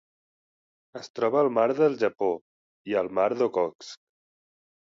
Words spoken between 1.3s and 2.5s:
al mar del Japó